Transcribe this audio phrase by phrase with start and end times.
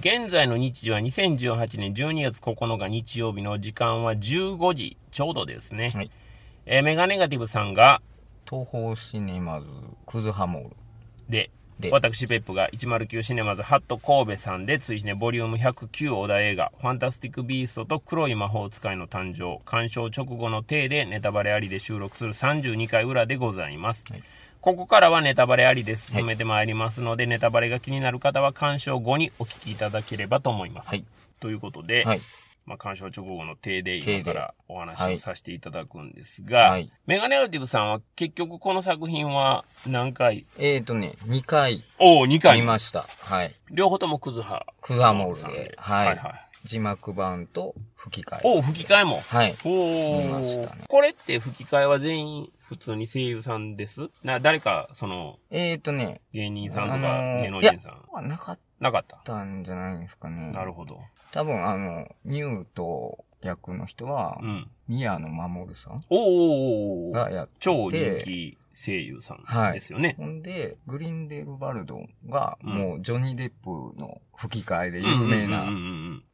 [0.00, 5.90] 現在の日時は2018年12月9日日曜日の時間は15時ちょうどですね。
[5.94, 6.10] はい。
[6.64, 8.00] えーメガネガティブさんが、
[8.48, 9.66] 東宝シネマズ
[10.06, 10.76] クズハモール。
[11.28, 11.90] で、で。
[11.90, 24.22] 私ペップが109シネマズハット神戸さんで追試ねボリューム109小田映画ファンタスティックビーストと黒い魔法使いの誕生鑑賞直後の体でネタバレありで収録する32回裏でございます、はい
[24.60, 31.04] ここからはネタバレありで進めてまいりますので、ネタバレが気になる方は鑑賞後にお聞きいただければと思います、はい。
[31.40, 32.20] ということで、はい。
[32.66, 35.14] まあ、鑑賞直後の体で今からお話はい。
[35.16, 36.90] をさせていただくんですが、はい。
[37.06, 40.44] メガネガティブさんは結局この作品は何回？
[40.58, 42.60] えーとね2回おお、2回。
[42.60, 43.06] 見ました。
[43.22, 43.54] はい。
[43.70, 44.66] 両方ともクズハ。
[44.82, 45.74] クズハモールで。
[45.78, 46.06] はい。
[46.08, 46.49] はいはい。
[46.64, 49.20] 字幕版と吹き替えお吹き替えも。
[49.20, 54.10] はいおお見ましたねこれって吹き替えは全員普通に声優さんです？
[54.22, 58.02] な、誰か、その、えーとね芸人さんとかあのー芸能人さん。
[58.12, 59.16] はなかっなかった。
[59.24, 61.00] たんじゃないですかねなるほど。
[61.32, 64.70] 多分あのニュート役の人はうん。
[64.88, 70.14] 宮野真守さんおーおがやって超人気声優さんですよね。
[70.18, 75.66] ほんで、グリンデルバルドが、うんもうジョニー・デップの吹き替えで有名な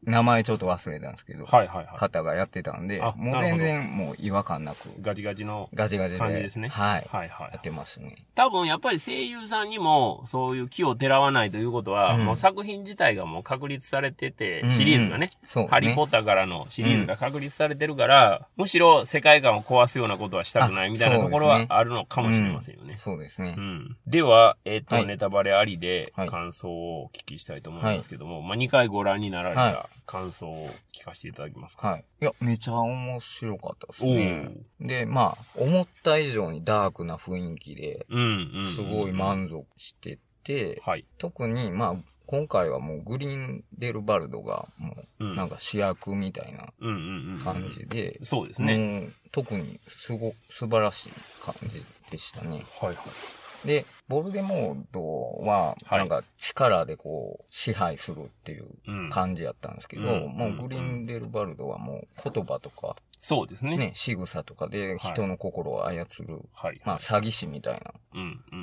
[0.05, 4.93] 名前ちょっと忘れたんですけど、はいはいは方がやってたんであ、もう全然もう違和感なく、い。
[5.01, 6.69] ガチガチのガチガ感じですね。
[6.69, 8.27] はい、はいはいやってますね。
[8.37, 15.31] 多分やっぱり声優さんにもそういう気をてらわないということは、うんもう作品自体がもう確立されてて、シリーズがね。
[15.69, 22.97] ハリー・ポッターからのシリーズが確立されてるから、むしろ世界観を壊すようなことはしたくないあみたいなところはあるのかもしれませんよね。
[22.99, 23.61] そうですねう。
[23.61, 31.89] んでは、えっ、と、はいネタバレありではい感想をお聞きしたいと思いますけども、まあ、2回ご覧になられたは感想を聞かせていただけますか？
[31.89, 32.05] はい。
[32.21, 34.51] いや、めちゃ面白かったですおね。
[34.81, 38.75] で、まあ、思った以上にダークな雰囲気で、うん、うんうん。
[38.75, 41.05] すごい満足してて、はい。
[41.19, 41.97] 特に、まあ、
[42.29, 45.31] 今回はもうグリーンデルバルドがもうん。
[45.33, 47.41] うなんか主役みたいなうんうんうん。
[47.41, 48.77] 感じで、そうですね。
[48.77, 52.65] もう特にすご、素晴らしい感じでしたね。
[52.81, 53.67] はいはい。
[53.67, 55.03] で、ボルデモード
[55.45, 59.11] は、はいなんか力でこう、支配するっていううん。
[59.11, 63.77] 感じやったんですけど、うんもうグリーンデルバルドはもう言葉とか、そうですね。
[63.77, 66.81] ね、仕草とかで人の心を操る、はい。
[66.85, 68.56] まあ詐欺師みたいなうんう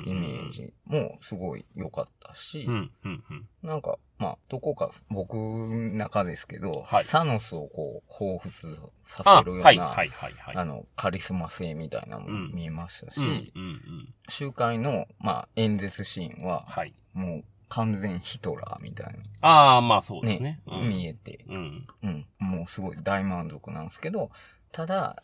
[0.44, 0.54] んうん。
[0.54, 3.48] イメージもすごい良かったし、うんうんうん。
[3.62, 10.56] なんか、まあ、どこか僕の中ですけど、はいサノスをこう、彷彿さあ、せるような、はいはいはいはい。
[10.56, 14.14] あの、カリスマ性みたいなのうんも見えましたし、うんうんうん。
[14.28, 16.94] 集会の、まあ、演説シーンは、はい。
[17.12, 20.60] もう完全ヒトラーみたいああ、まあそうな、ですね。
[20.66, 21.86] うん見えて、うん。
[22.02, 24.30] うん、もうすごい大満足なんですけど、
[24.74, 25.22] ただ、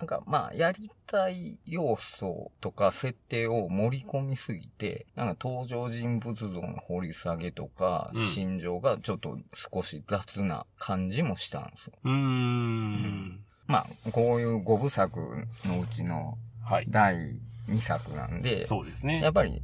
[0.00, 11.92] なんかまあ、やりたい要素とか設定を盛り込みすぎて、なんか登場人物像の掘り下げとかうん、心情がちょっと少し雑な感じもしたんですよ。
[12.04, 13.40] うーん。
[13.68, 15.20] まあ、こういう5部作
[15.64, 16.86] のうちのはい。
[16.88, 19.22] 第2作なんで、そうですね。
[19.22, 19.62] やっぱり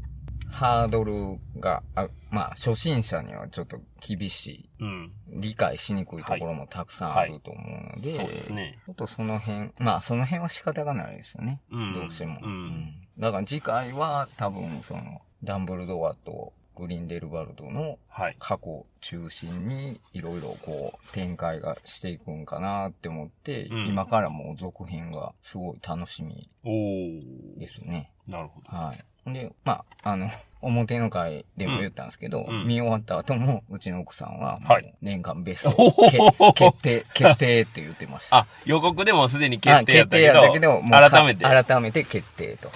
[0.54, 5.12] ハードルが、あまあ、初心者にはちょっと厳しい、うん。
[5.40, 8.78] 理解しにくいところもたくさんあると思うので、そうですね。
[8.86, 11.60] ちょっとその辺、まあその辺は仕方がないですよね。
[11.70, 11.92] うん。
[11.92, 12.38] どうしても。
[12.42, 12.94] ううんん。
[13.18, 18.36] だから次回は多分その、ダンブルドアとグリーンデルバルドのはい。
[18.38, 26.48] 過去中心にいろいろこう展開がしていくんかなって思って、うん今からもう続編がすごい楽しみ。
[27.58, 28.12] ですね。
[28.26, 28.76] なるほど。
[28.76, 29.04] はい。
[29.26, 30.28] で、まあ、あの、
[30.60, 34.58] 表の回でも言ったんですけど、うん見終わった後も、うちの奥さんは、
[35.02, 38.38] 年間ベスト、おほほほけ決定、決定って言ってました。
[38.38, 41.44] あ、予告でもすでに決定やあったけど、決定やったけど、改めて。
[41.44, 42.70] あ、改めて決定と。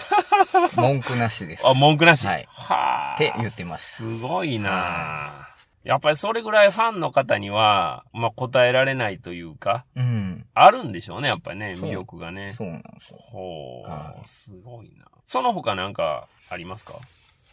[0.77, 1.65] 文句なしです。
[1.77, 2.27] 文句なし。
[2.27, 3.15] はいはあ。
[3.15, 5.48] って言ってましたすごいな
[5.89, 10.47] やっぱりそれぐらいファンの方には、まあ、答えられないというか、うん。
[10.53, 12.53] あるんでしょうね、やっぱりね、魅力がね。
[12.59, 13.19] そうなんですよ。
[13.21, 15.07] ほう、はいすごいな。
[15.27, 16.95] その他なんかありますか？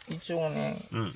[0.09, 1.13] 一応ね、うん。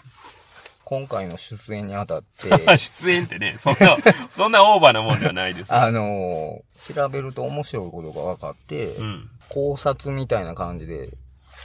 [0.85, 2.49] 今回の出演にあたって、
[2.79, 3.97] 出演ってね、そんな、
[4.31, 5.73] そんなオーバーなもんではないです。
[5.75, 9.29] あのー調べると面白いことが分かって、うん。
[9.49, 11.09] 考察みたいな感じで、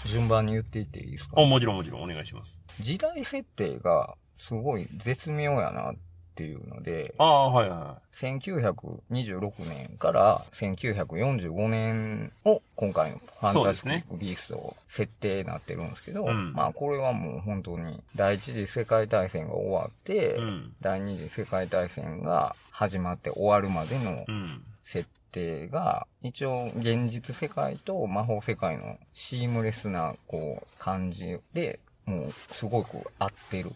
[0.07, 1.35] 順番に言っていっていいですか？
[1.41, 2.57] お、もちろんもちろんお願いします。
[2.81, 20.35] 時代設定がすごい絶妙やなっていうので、ああ、はいは1926年から1945年を今回のファンタスティック・ビースト設定になってるんですけど、うんまあこれはもう本当に第一次世界大戦が終わって、い。
[20.35, 20.75] うん。
[20.81, 24.65] 第二次世界大戦が始まって終わるまでのうん。
[24.83, 33.73] 設定が一応現実世界と魔法世界のシームレスなこう感じでもうすごく合ってる。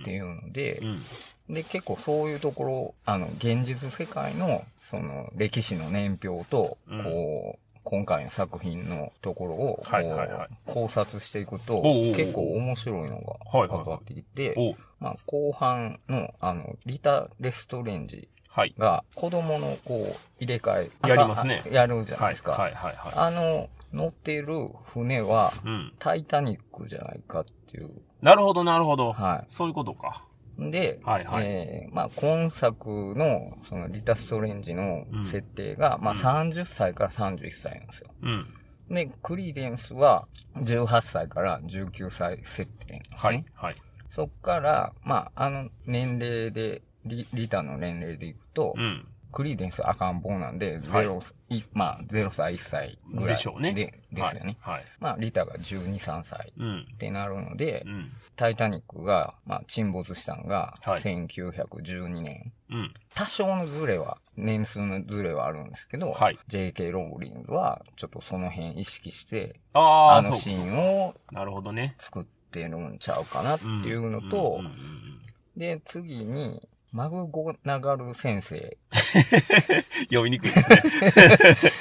[0.00, 1.54] っていうのでう、ん。
[1.54, 9.82] で、結構そういうところ、あの、現実世界の、その、歴史の年表と、うんこう、今回の作品のところを、
[10.66, 11.82] 考察していくと、
[12.14, 18.74] 結構面白いのが分かってきて、おまあ、後半の、あの、リタ・レストレンジはい。
[18.76, 22.52] が、子供のこう、入れ替え、やりますねあやるじゃないはいですか。
[22.52, 25.52] はいはいはあの、乗ってる船は。
[25.98, 27.90] タイタニックじゃないかっていう。
[28.22, 29.12] なるほどなるほど。
[29.12, 30.24] はそういうことか。
[30.58, 30.70] い。
[30.70, 38.10] で、はいはいえーまあ、今作の、その、リタ・ストレンジのうん設定が、まあ、うん30歳から31歳なんですよ。
[38.22, 38.46] うん。
[38.90, 40.26] で、クリーデンスは、
[40.56, 43.18] 18歳から19歳設定なんですね。
[43.20, 43.76] はいはい。
[44.08, 49.06] そっから、まあ、あの、年齢で、リリタの年齢でいくと、うん。
[49.32, 53.28] クリーデンス赤ん坊なんで、はいゼロ、いまあ、0歳、1歳ぐらい。
[53.28, 54.56] でしょうねで、ですよね。
[54.60, 54.74] はい。
[54.74, 54.84] はい。
[55.00, 56.86] まあ、リタが12、3歳うん。
[56.92, 58.12] ってなるのでう、ん。
[58.36, 62.52] タイタニックが、まあ、沈没したのが、はい1912年。
[62.70, 62.94] うん。
[63.14, 71.96] 多少のズレは、年数のズレはあるんですけど、はい JK ローリングは、ちょっとその辺意識して、ああ、あのシーンをなるほどね。
[71.98, 74.60] 作ってるんちゃうかなっていうのと
[75.56, 78.78] で、次に、マグゴナガル先生
[80.08, 81.72] 読みにくいですね。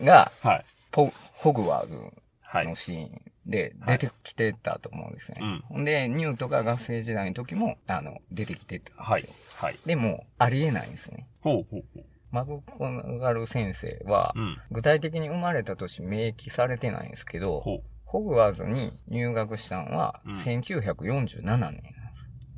[0.02, 0.64] が、はい。
[0.90, 2.74] ポホグワーズはいの。
[2.74, 5.38] シーンで出てきてたと思うんですね。
[5.40, 9.36] うんほんで、ニュートが学生時代の時も、あの、出てきてたんはいですよ。。
[9.56, 9.78] はい。
[9.86, 11.26] でも、ありえないんですね。
[11.40, 12.04] ほうほうほう。
[12.30, 14.58] マグゴナガル先生は、うん。
[14.70, 17.62] 具体的に生まれた年明記されてないんですけど。
[18.06, 21.82] ホグワーズに入学したのはうん1947年なんで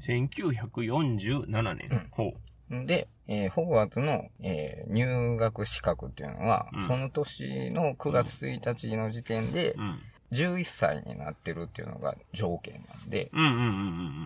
[0.00, 1.88] 1947年。
[1.90, 2.32] うんほう。
[2.70, 2.86] す。
[2.86, 9.98] で、えーホグワーズの、えー入学資格っていうのは、うんその年の9月1日の時点でうん。
[10.30, 13.64] 11歳になってるっていうのが条件なんで、うんうんうんう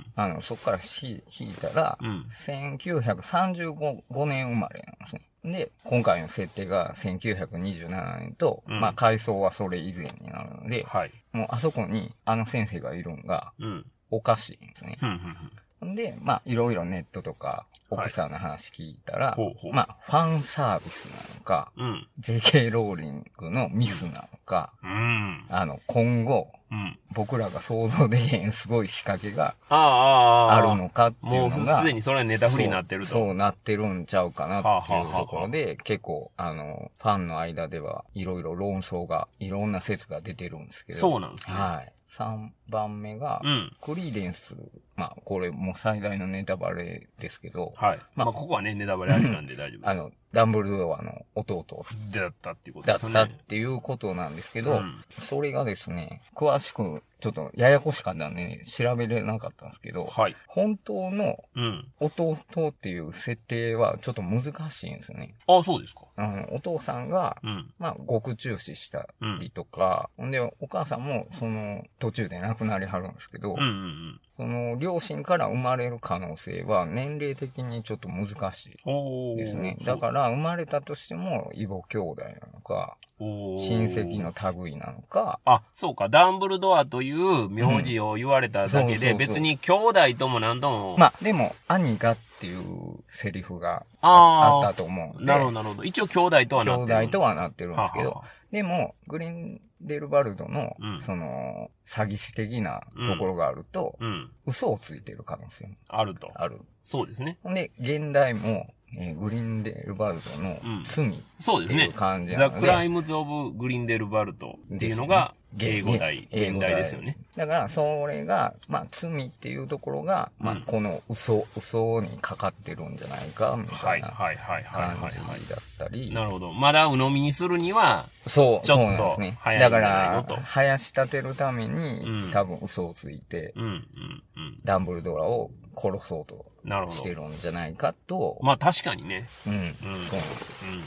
[0.00, 2.08] んあの、そこからし引いたら、うん。
[2.08, 2.26] うん。
[2.28, 5.22] 1935年生まれなんですね。
[5.44, 11.12] で、今回の設定が1927年と、うんまあ階層はそれ以前になるので、はい。
[11.32, 13.86] もうあそこにあの先生がいるんがうん。
[14.10, 14.96] おかしいんですね。
[15.00, 15.50] ふんふんふん。
[15.84, 22.08] んで、まあいろいろネットとか奥さんの話聞いたら、ほうほうまあファンサービスなのか、うん。
[22.20, 25.44] JK ローリングのミスなのか、うん。
[25.48, 26.98] あの今後うん。
[27.12, 33.10] 僕らが想像できへんすごい仕掛けがあるのかっていもううのが、すでにそれはネタフリーになってると。
[33.10, 40.98] そうなってるんちゃうかなっていうところで、結構、あの、ファンの間ではいろいろ論争が、いろんな説が出てるんですけど。
[40.98, 41.54] そうなんですね。
[41.54, 41.92] はい。
[42.10, 43.76] 3番目が、うん。
[43.82, 44.54] クリーデンス。
[45.02, 47.98] まあ、これもう最大のネタバレですけど、はい。
[48.14, 49.90] ままああ、ここはね、ネタバレありなんで大丈夫です。
[49.90, 51.64] あの、ダンブルドアの弟
[52.10, 53.22] だったっていうことだですよね。
[53.22, 60.36] ったっていうことなんですけど、うんそれがですね、詳しく、ちょっとややこしかったんで、ね、調べれなかったんですけど、はい。
[60.48, 61.86] 本当のうん。
[62.00, 62.36] 弟
[62.68, 65.34] っていう設定はちょっと難しいんですね。
[65.46, 66.06] ああ、そうですか。
[66.16, 67.72] あの、お父さんが、うん。
[67.78, 69.08] まあ、獄中死した
[69.40, 74.20] りとか、ほんで、お母さんも、その、途中で亡くなりはるんですけど、うんうんうん。
[74.36, 79.78] その、両親から生まれる可能性は、年齢的にちょっと難しいですね。
[79.84, 84.32] だから、生まれたとしても、異母兄弟なのか、親戚の
[84.62, 86.08] 類なのか、あ、そうか。
[86.08, 90.96] ダンブルドアという名字を言われただけで、別に兄弟とも何とも。
[90.98, 92.62] まあ、でも、兄がっていう
[93.08, 95.84] セリフがああーあったと思うなるほど、なるほど。
[95.84, 96.98] 一応兄弟とはな兄ってる。
[96.98, 104.30] 弟とはなってるんですけど、はははでも、グリンデルバルドの、うんその、詐欺師的なところがあると、うん。
[104.46, 106.30] 嘘をついてる可能性もあると。
[106.34, 106.60] ある。
[106.84, 107.38] そうですね。
[107.44, 110.82] で、現代も、えーグリンデルバルドのうん。
[110.84, 111.84] 罪っそうですね。
[111.84, 111.92] ていう。
[111.94, 117.16] 感じなザ・ので、クライムズ・オブ・グリンデルバルトっていうのが、英語題、現代ですよね。。
[117.36, 123.98] だから、それが、まあ、罪っていうところが、まあうん、この嘘、嘘にかかってるんじゃないか、みたはい。
[123.98, 126.52] い、な感じだったり、なるほど。
[126.52, 129.38] まだ鵜呑みにするには、そう、ちょっとそうなんですね。
[129.58, 132.30] だからと、生やし立てるために、うん。
[132.30, 134.58] 多分嘘をついて、うん、うん、うん。
[134.64, 136.46] ダンブルドアを殺そうと
[136.90, 137.22] してど。
[137.22, 139.28] るんじゃないかと、まあ確かにね。
[139.46, 140.82] うん、うんそうなんですよ。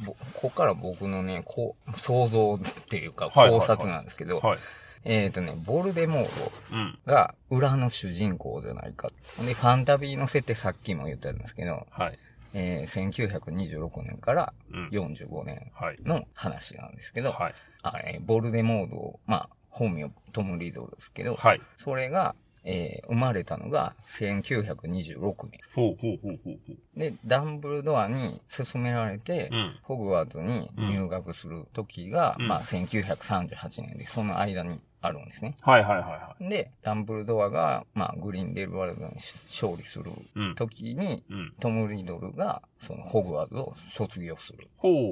[0.00, 4.40] うぼここから僕のね、こう、想像っていうか考察なんですけど、ん。
[4.40, 4.58] はい。
[5.04, 6.98] えっ、とね、ボルデモーうん。
[7.06, 9.10] ドが裏の主人公じゃないか。
[9.44, 12.18] で、ファンタビーの設定さっきも言ったんですけど、はい。
[12.54, 14.88] えー1926年からうん。
[14.88, 15.98] 45年はい。
[16.04, 17.54] の話なんですけど、はい。
[17.82, 21.60] あれ、ボルデモード、まあ、本名トム・リドルですけど、はい。
[21.78, 22.34] それが、
[22.66, 25.60] えー生まれたのが1926年。
[25.74, 26.98] ほうほうほうほうほう。
[26.98, 29.76] で、ダンブルドアに勧められて、うん。
[29.82, 35.54] ホグワーツに入学する時が、うんまあ1938年で、その間にあるんですね。
[35.60, 39.14] はいはいはいはで、ダンブルドアが、まあ、グリーンデルワルドに
[39.46, 40.14] 勝利するい。
[40.34, 40.54] うん。
[40.54, 41.54] 時に、うん。
[41.60, 44.68] トム・リドルが、その、ホグワーズを卒業する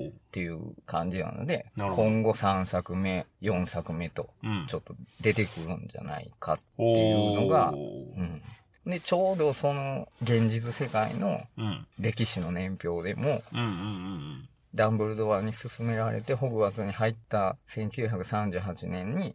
[0.07, 0.12] っ。
[0.33, 4.67] ていう感じなので、今後3作目、4作目と、うん。
[4.67, 6.59] ちょっと出てくるんじゃないか。
[6.76, 7.79] おっていうのがーう
[8.23, 8.43] ん。
[8.91, 11.87] で、ちょうどその、現実世界のうん。
[11.99, 19.35] 歴史の年表でも、うんうんうんダンブルドアに勧められてホグワーツに入った1938年に。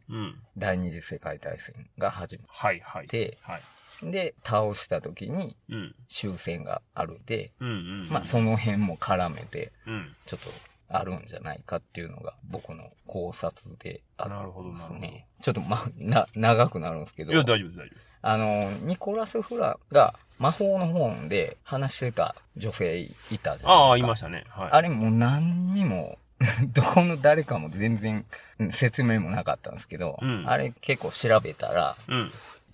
[0.58, 3.06] 第二次世界大戦が始まはいはい。
[3.06, 4.12] って、はい。
[4.12, 5.96] で、倒した時にうん。
[6.08, 8.08] 終戦があるで、うんうん。
[8.10, 10.16] まあその辺も絡めて、うん。
[10.26, 10.52] ちょっと
[10.90, 15.28] あるんじゃないかっていうのが僕の考察であるなるほどんですね。
[15.42, 18.10] ちょっとまあ、な、長くなるんですけどい、や、大丈夫です、大丈夫です。
[18.22, 23.72] あの、ニコラス・フラが魔法の本で話してた女性いたじゃないですか。
[23.72, 24.44] ああ、いましたね。
[24.50, 24.70] はい。
[24.72, 26.18] あれもう何にも、
[26.74, 28.26] どこの誰かも全然
[28.60, 32.32] うん説明もなかったんですけど、うんあれ結構調べたら、うん。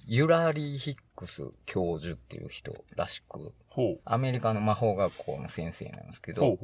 [0.08, 3.54] ユラリー・ヒックス教授っていう人らしく。
[4.06, 6.58] アメリカの魔法学校の先生なんですけど。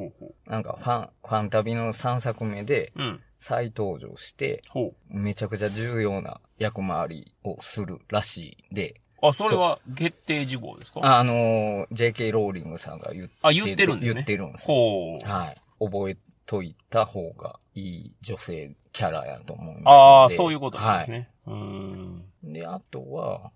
[0.46, 3.20] なんかファン、ファンタビの3作目でうん。
[3.38, 9.28] 再登場して、ほめちゃくちゃ重要な役回りをするらしいんで、う。
[9.28, 11.00] あ、それは決定事項ですか？
[11.04, 15.28] あのー JK ローリングさんが言ってあ言ってるんですね言ってるんですよほう。
[15.28, 15.58] はい。
[15.80, 19.90] 覚えといた方がいい女性キャラやと思いますので。
[19.90, 21.30] ああ、そういうことなんですはね。
[21.48, 22.26] うーん。
[22.44, 22.54] い。
[22.54, 23.52] で、あとは、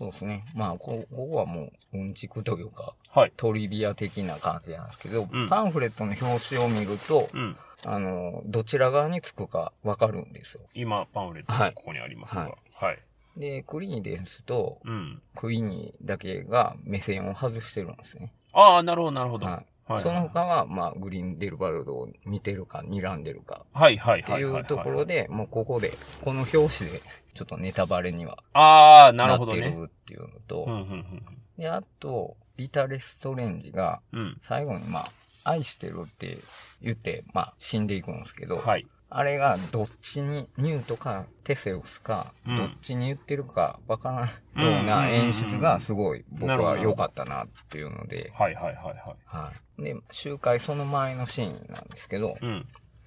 [0.00, 0.46] そうですね。
[0.54, 3.32] まあ、こここはもう、うんちくというか、はい。
[3.36, 7.56] トリビア的な感じなんですけど、うんパンフレットの表紙を見ると、うん。
[7.84, 10.62] あの、どちら側につくかわかるんですよ。
[10.72, 12.40] 今、パンフレットはいがここにありますが。
[12.40, 12.52] はい
[12.82, 12.98] はい。
[13.36, 15.20] で、クリーニですと、うん。
[15.36, 18.32] クイーニーだけが目線を外してるんですね。
[18.54, 19.46] ああ、なるほど、なるほど。
[19.46, 19.66] はい。
[19.90, 20.02] はい。
[20.02, 24.42] その他は、まあ、グリーンデルバルドを見てるか、睨んでるか、はい、はい、ってはい。
[24.42, 25.24] いうところで。
[25.24, 25.92] で、もうここで、
[26.22, 27.02] この表紙で、
[27.34, 29.70] ちょっとネタバレにはああ、なるなってほどね。
[29.70, 31.22] るっていうのと、うん、うん、
[31.58, 34.20] で、あと、リタ・レストレンジが、うん。
[34.20, 34.38] うん。
[34.42, 35.10] 最後にまあ、
[35.42, 36.38] 愛してるって
[36.80, 38.86] 言って、まあ、死んでいくんですけど、はい。
[39.12, 48.94] あれがどっちに、ニュートかテセウスか、うんどっちに言ってるかわからんような演出がすごい僕は良かったなっていうので、はい、はい、はい、はい。
[49.24, 49.69] はい。
[49.82, 52.66] で、集会その前のシーンなんですけど、うん。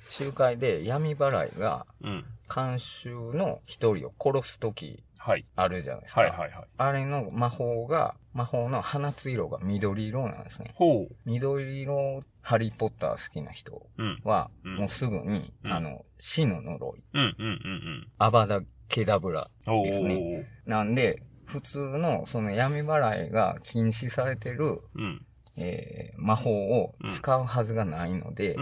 [0.10, 2.26] 集会で闇払いがうん。
[2.54, 5.46] 監修の一人を殺すときはい。
[5.56, 6.22] あるじゃないですか。
[6.22, 6.52] はい、はい、はい。
[6.78, 10.76] あれの魔法が、魔法の放つ色が緑色なんですね。
[11.26, 14.20] 緑色、ハリーポッター好きな人うん。
[14.26, 19.48] は、うんもうすぐに、うんあの、死の呪い、うん、うん、うん、アバダ・ケダブラ。
[19.66, 25.26] ですねなんで、普通のその闇払いが禁止されてる、うん。
[25.58, 28.56] えー魔法を使うはずがないので。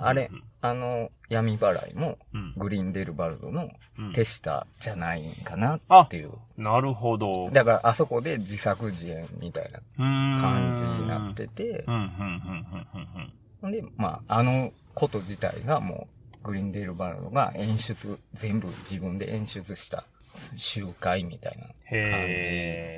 [0.00, 0.30] あれ
[0.64, 2.54] あの闇払いもうん。
[2.56, 4.12] グリーンデルバルドのうん。
[4.12, 6.32] 手下じゃないんかなっていう。
[6.56, 7.50] なるほど。
[7.50, 11.84] だからあそこで自作自演みたいな感感じになってて
[13.70, 16.08] で、まあ、あのこと自体がも
[16.42, 20.04] う、グリーンデルバルドが演出、全部自分で演出した
[20.56, 21.72] 集会みたいな感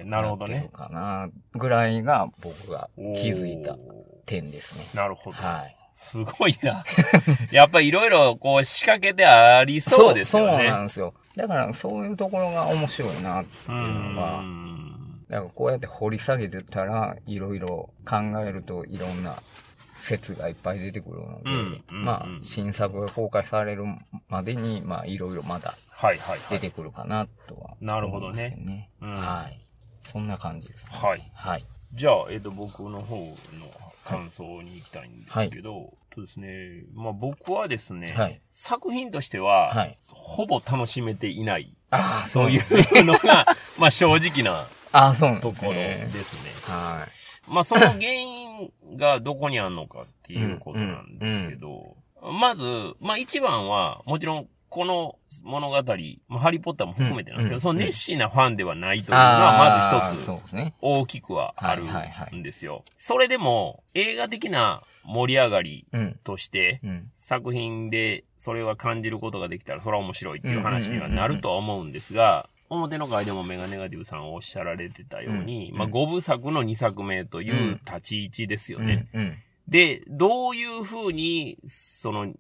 [0.05, 0.69] じなるほどね。
[0.73, 3.77] かな、ぐらいが僕が気づいた
[4.27, 4.87] 点ですね。
[4.95, 5.37] なるほど。
[5.37, 5.77] はい。
[5.95, 6.85] すごいな。
[7.51, 10.53] やっぱいろいろこう仕掛けてありそうですよね。
[10.59, 11.15] そうなんですよ。
[11.37, 19.43] だからそういうところが面白いなっていうのが、んだからこうやって掘り下げてたら、いろいろ考えるといろんな
[19.97, 23.85] 説がいっぱい出てくるので、うんうんまあうん、新作が公開される
[24.29, 26.59] までに、まあ、いろいろまだはいはいはい。
[26.59, 28.91] 出てくるかなとは、なるほどね。
[29.01, 29.61] うんはい。
[30.11, 30.91] そんな感じです、ね。
[30.93, 31.31] はい。
[31.35, 31.65] はい。
[31.93, 33.35] じゃあ、えっ、と、僕の方の
[34.05, 36.85] 感想に行きたいんですけど、そうですね。
[36.95, 39.99] まあ僕はですね、はい作品としては、はい。
[40.07, 43.47] ほぼ楽しめていない、ああ、そういうのが、
[43.79, 46.09] まあ正直なああ、そうなんですところでね。
[46.11, 46.51] すね。
[46.63, 47.09] は
[47.49, 55.15] まあその原因がどこにあるのかっていうことなんですけど、まず、まあ一番は、もちろんこの
[55.45, 55.77] 物語、
[56.27, 59.05] まあ、ハリーポッターも含めてなんですけど、うんその熱心なファンではないとい。
[59.05, 60.75] いうのは、まず一つ。
[60.81, 61.85] 大きくはある
[62.37, 62.85] んですよ。
[62.97, 66.19] それでも、映画的な盛り上がりうん。
[66.25, 67.11] として、うん。
[67.17, 78.87] 作品でそれが感じることができたら、それは面白いっていう話にはなるとは思うんですが、表の回でもメガネガティブさんおっしゃられてたように、うんまあ5部作の2作目という立ち位置ですようん。
[78.87, 79.07] ね。
[79.15, 79.39] うん。
[79.69, 82.33] で、どういうふうに、その、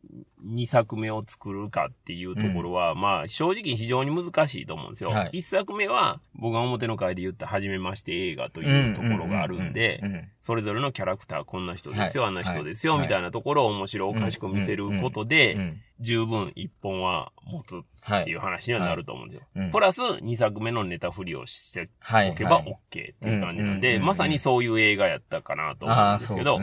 [0.46, 5.10] 2作目を作るかっていうところは、まあ、正直非常に難しいと思うんですよ。
[5.10, 5.38] はい。
[5.38, 13.02] 1作目は、僕が表の回で言った初めまして映画というところがあるんでう、んそれぞれのキャラクターこんな人ですよ、はいあんな人ですよ、はい。
[13.04, 19.46] みたいなところを面白おかしく見せることうで、ん十分一本は持つはいっていう話にはなると思うんですよ。
[19.54, 19.70] うん。
[19.70, 24.02] プラス、2作目のネタ振りをしてはいおけばはい OK っていう感じなんで、うんうんうん。
[24.02, 26.60] うんまさにそういう映画やったかなと思うんですけど。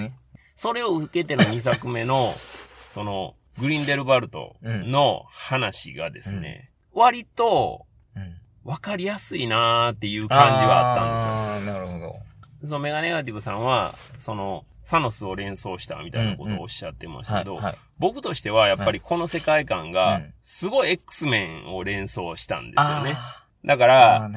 [0.61, 2.35] それを受けての2作目の、
[2.93, 11.73] その、グリンデルバルトの話がですね、割とうん分かりやすいなーっていう感じはあったんですよ。
[11.73, 12.19] なるほど。
[12.61, 17.77] そのメガネガティブさんは、その、サノスを連想したみたいなことをおっしゃってましたけど、はいはい。
[17.97, 23.13] 僕としてはやっぱりこの世界観うがん、すごい X メンを連想したんですよね。
[23.15, 24.29] あだから。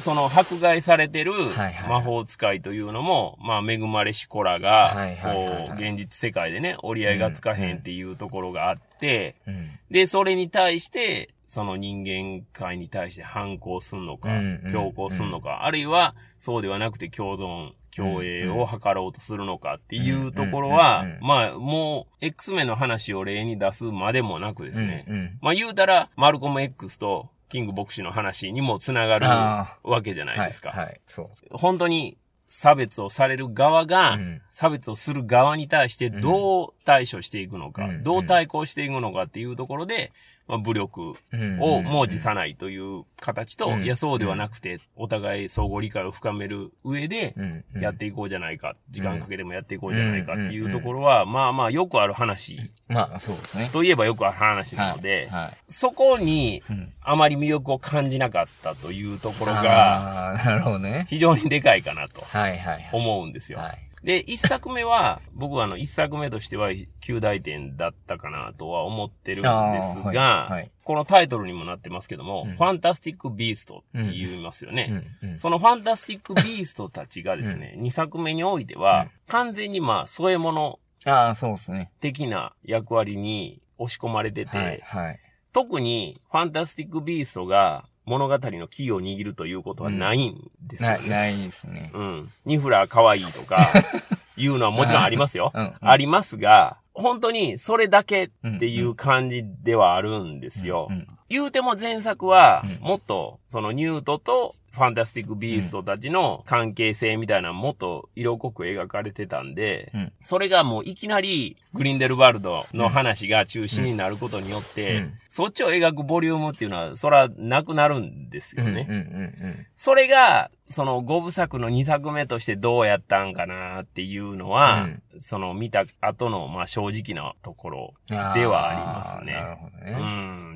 [0.00, 5.68] その迫害されてるはいはい魔法使いというのも、まあ恵まれし子らがはい、はいはいはい。
[5.68, 9.70] こう、現実世界でね、折り合いがつかへんっていうところがあって、うん。
[9.90, 21.26] で、それに対して、その人間界に対して反抗すんのかうんうん、強行すんのか、あるいはそうではなくて共存、共栄を図ろうとするのかっていうところはうんうんうんう、ん。
[21.26, 25.38] まあ、もう、X メンの話を例に出すまでもなくですね、うん。
[25.40, 30.70] まあ言うたら、マルコム X とキング牧師の話にもつながるあわけじゃあ、ないですか。
[30.70, 31.00] はい、はい。
[31.06, 31.56] そう。
[31.56, 40.12] 本当に差別をされる側が、うん差別をする側に対してどう対処していくのか、うんどう対抗していくのかっていうところで、
[40.48, 47.34] まあ、武力うんをも辞さないという形と、うんいや、そうではなくて、お互い相互理解を深める上で、
[47.74, 53.70] やっていこうじゃないか、時間かけてもやっていこうじゃないかっていうところは、まあまあよくある話、まあ、そうですね。
[53.72, 55.42] といえばよくある話なので、はい。
[55.44, 61.06] はいそこにうんあまり魅力を感じなかったというところが、なるほどね。
[61.08, 62.90] 非常にでかいかなとはいはいはい。
[62.92, 63.58] 思うんですよ。
[63.58, 63.78] はい。
[64.02, 74.86] で、一作目は、 僕はあの、一作目としては、9大点だったかなとは思ってるんですあーはいが、はいこのタイトルにもなってますけども、うんファンタスティック・ビーストって言いますよね。
[75.22, 81.90] うんうんそのファンタスティック・ビーストたちがですね、2作目においては、うん完全にまあ、添え物ああ、そうですね。
[82.00, 85.20] 的な役割に押し込まれてて、はいはい。
[85.52, 91.08] 特にファンタスティック・ビーストが物語のキーを握るということはないんですよな、ね。
[91.08, 91.90] ないですね。
[91.92, 92.32] うん。
[92.44, 93.58] ニフラー可愛いとか、
[94.36, 95.50] いうのはもちろんありますよ。
[95.54, 95.74] うん。
[95.80, 100.88] ありますが、本当にそれだけっていう感じではあるんですよ。
[100.90, 110.12] うん言うても前作はうん、もっと、そのニュートとファンタスティック・ビーストたちの関係性みたいなのもっと色濃く描かれてたんで、うん。
[110.22, 115.14] それがもういきなりグリンデルバルドの話が中心になることによって、うん。
[115.30, 119.66] そっちを描くボリュームっていうのは、そらなくなるんですよね。
[119.76, 129.92] それが、その5部作の2作目としてどうやったんかなっていうのは、うんその見た後の、まあ正直なところではありますねなるほどうね。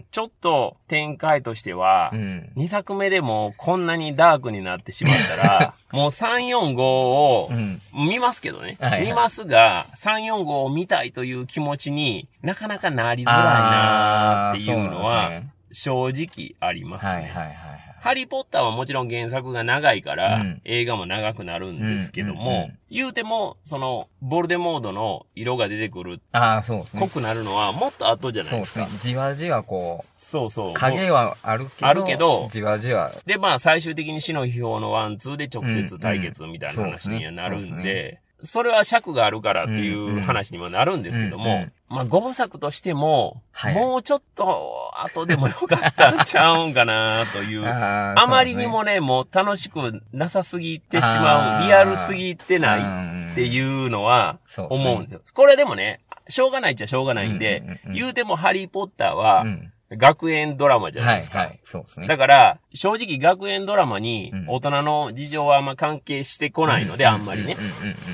[0.00, 2.52] ん、ちょっと展開としては、うん。
[2.58, 7.80] 2作目でもこんなにダークになってしまったら、 もう3、4、5をうん。
[7.94, 8.76] 見ますけどね。
[8.80, 15.30] はいはい見ますが、3、4、5を見たいという気持ちになかなかなりづらいなーっていうのは、
[15.72, 17.12] 正直ありますね。
[17.12, 17.80] はいはいはいはい。
[18.00, 27.00] ハリーポッターはもちろん原作が長いから、うん映画も長くなるんですけども、うんうんうん言うても、その、ヴォルデモートの色が出てくる、ああ、そうですね。
[27.00, 28.66] 濃くなるのはもっと後じゃないですか。
[28.66, 29.12] そうですすね。
[29.12, 33.12] じわじわこそうそうう、影はあるけど、あるけどじわじわ。
[33.26, 43.74] で、まあ、最終的に死の秘宝の one、two で直接対決みたいな話にはなるんうんうんで、それは尺があるからっていう話にもなるんですけどもうんうん、まあ、五部作としても、はい。
[43.74, 47.64] もうちょっと後でもよかったんちゃうんかなという。
[47.68, 54.90] ああまりにもね、もう楽しくなさすぎてしまう、リアルすぎてないいっていうのはそうですね。
[54.90, 55.20] 思うんですよ。
[55.34, 61.38] これでもね、しょうがないっちゃしょうがないんでうんうんうんうん、言うてもハリーポッターはうん学園ドラマじゃないですか。
[61.38, 61.60] はいはい。
[61.64, 62.06] そうですね。
[62.06, 67.56] だから、正直学園ドラマにうん大人の事情はあんま関係してこないので、あんまりね。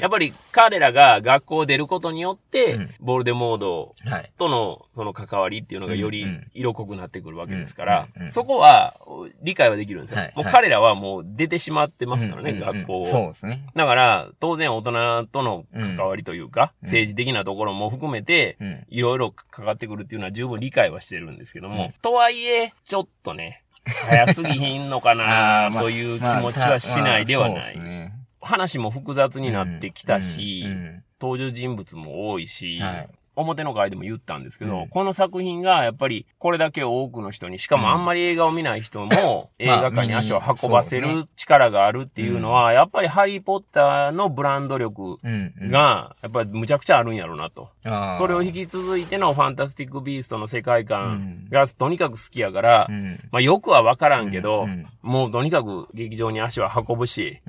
[0.00, 4.32] やっぱり彼らが学校を出ることによって、うんボルデモードはい。
[4.38, 8.94] とのその関わりっていうのがより色濃くなってくるわけですからそこは
[9.42, 10.18] 理解はできるんですよ。
[10.18, 13.06] はいもう彼らはもう出てしまってますからね、学校を。
[13.06, 13.66] そうですね。
[13.74, 18.84] だから、当然大人との関わりというか、うん政治的なところも含めて、うん。
[18.88, 27.76] いろいろかかってくるっていうのは十分理解はしてるんですけども、うんとはいえ、ちょっとね、早すぎひんのかな という気持ちはしないではない。
[28.40, 30.64] 話も複雑になってきたし、
[31.20, 34.88] 登場人物も多いし、はい表の回でも言ったんですけど、うん。
[34.88, 45.18] この作品がやっぱりこれだけ多くの人に、しかもあんまり映画を見ない人も 映画館に足を運ばせる力があるっていうのは、やっぱりハリーポッターのブランド力
[45.70, 47.68] が、やっぱりむちゃくちゃあるんやろうなと。
[48.18, 51.06] それを引き続いてのファンタスティック・ビーストの世界観う
[51.46, 51.48] ん。
[51.50, 53.20] がとにかく好きやから、うん。
[53.30, 57.40] まあよくはわからんけど、うんもうとにかく劇場に足は運ぶし。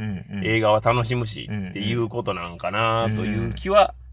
[0.43, 4.06] 映画は楽しむし、うんっていうことなんかなという気ははあ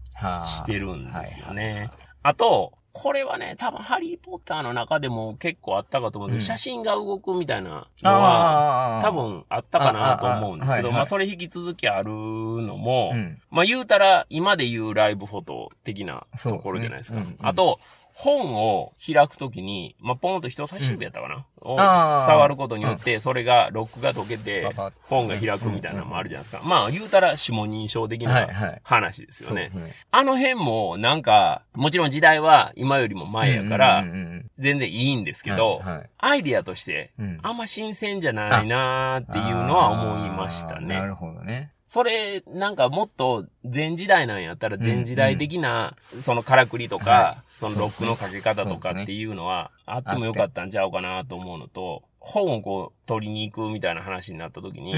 [0.45, 1.91] してるんですよはいね。
[2.23, 9.01] あと、これはね、多分ハリーポッターの中でも結構あったかと思うけど、うん写真が動くみたいなのは。
[9.03, 13.41] 多分あったかなと思うんですけど、あああはいはいまあそれ引き続きあるのも、うん。
[13.51, 17.21] まあ言うたら今で言うライブフォト的なところじゃないですか。
[17.21, 17.79] すねうんうんあと、
[18.17, 24.65] 本を開くときに、まあ、ポンと人差し指やったかな、をあー触ることによって、それが、ロックが解けて
[25.09, 26.63] 本が開くみたいなのもあるじゃないですか。
[26.65, 29.69] まあ、言うたら指紋認証的はいはない話ですよね。
[29.73, 29.95] そうですね。
[30.11, 40.95] あの辺も、なんか、もちろん時代は今よりも前やからうん、うんうん全然いいんですけうんど、はいはいアイディアとして、うんあんま新鮮じゃないなーっていうのは思いましたね。
[40.95, 41.71] なるほどね。
[41.95, 54.93] それ、なんかもっと前時代なんやったら前時代的な、そのからくりとか、はそのロックのかけ方とかっていうのはあってもよかったんちゃうかなと思うのと、本をこう取りに行くみたいな話になった時に。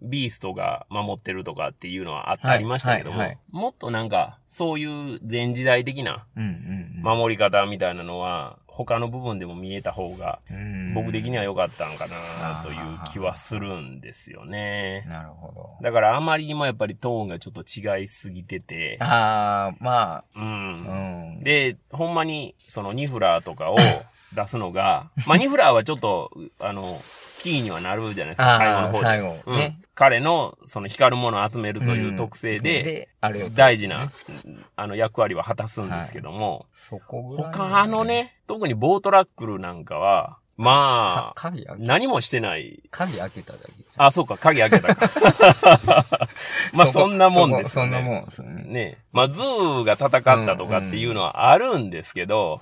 [0.00, 6.24] ビーストが守ってるとかっていうのはあありましたけども、もっとなんかそういう前時代的な
[7.02, 10.94] 守り方みたいなのは他の部分でも見えた方がうん。
[10.94, 12.76] 僕的には良かったんかなという
[13.12, 15.04] 気はするんですよね。
[15.08, 15.70] なるほど。
[15.82, 20.38] だからあまりにもやっぱりトーンがちょっと違いすぎてて、ああ、まう。
[20.38, 21.42] あ、うんん。
[21.42, 23.76] で、ほんまにそのニフラーとかを
[24.32, 27.00] 出すのが、 まあニフラーはちょっと、あの、
[27.38, 29.02] キーにはなるじゃないですか、最後の方で。
[29.02, 29.36] 最後。
[29.46, 29.80] うんね。
[29.94, 33.08] 彼のその光るものを集めるという特性で、
[33.52, 34.08] 大事な、
[34.76, 36.66] あの役割は果たすんですけども。
[37.36, 38.04] 他の。
[38.04, 42.82] ね、特にボウトラックルなんかは、まあ、何もしてない。
[42.90, 43.72] 鍵開けただけ。
[43.96, 45.08] あ、そうか、鍵開けたか。
[46.74, 47.92] まあ、こそんなもんですよね。
[47.92, 48.62] そんなもんですよね。
[48.64, 52.60] ねまあ、ズーが戦ったとかっていうのはあるんですけど、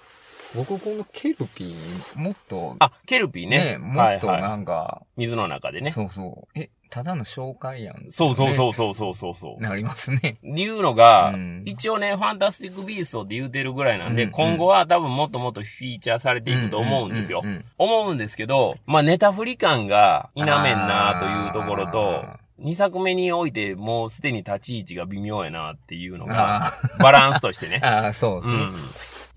[0.55, 3.73] 僕このケルピー、もっと、あ、ケルピーね。
[3.73, 4.51] ね、もっとはいはい。
[4.51, 5.91] なんか、水の中でね。
[5.91, 6.59] そうそう。
[6.59, 8.07] え、ただの紹介やん。
[8.11, 8.55] そうそうう。
[8.55, 9.63] そうそうそうそうそう。
[9.63, 10.39] なりますね。
[10.43, 17.41] いうのが、うん一応ね、ファンタスティックビーストって言うてるぐらいなんで、うん今後は多分もっともっとフィーチャーされていくと思うんですよ。
[17.45, 21.19] うううん思うんですけど、まあネタ振り感が否めんな
[21.53, 27.87] というところとあ、2作目においてもうすでに立ち位置が微妙やなっていうのーが、あバランスとしてねー。
[28.07, 28.57] あー、そうですね。
[28.57, 28.73] うん。